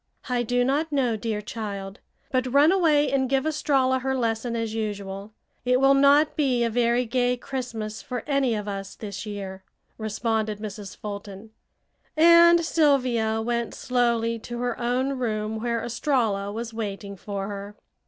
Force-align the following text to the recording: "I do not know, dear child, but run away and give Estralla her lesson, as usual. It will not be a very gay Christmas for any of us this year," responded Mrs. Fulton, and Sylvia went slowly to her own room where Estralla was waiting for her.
"I 0.27 0.41
do 0.41 0.63
not 0.63 0.91
know, 0.91 1.15
dear 1.15 1.43
child, 1.43 1.99
but 2.31 2.51
run 2.51 2.71
away 2.71 3.11
and 3.11 3.29
give 3.29 3.45
Estralla 3.45 3.99
her 3.99 4.17
lesson, 4.17 4.55
as 4.55 4.73
usual. 4.73 5.31
It 5.63 5.79
will 5.79 5.93
not 5.93 6.35
be 6.35 6.63
a 6.63 6.71
very 6.71 7.05
gay 7.05 7.37
Christmas 7.37 8.01
for 8.01 8.23
any 8.25 8.55
of 8.55 8.67
us 8.67 8.95
this 8.95 9.27
year," 9.27 9.63
responded 9.99 10.57
Mrs. 10.57 10.97
Fulton, 10.97 11.51
and 12.17 12.65
Sylvia 12.65 13.43
went 13.43 13.75
slowly 13.75 14.39
to 14.39 14.57
her 14.61 14.79
own 14.79 15.19
room 15.19 15.59
where 15.61 15.83
Estralla 15.83 16.51
was 16.51 16.73
waiting 16.73 17.15
for 17.15 17.47
her. 17.47 17.75